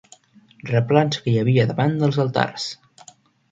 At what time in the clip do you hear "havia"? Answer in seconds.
1.43-1.67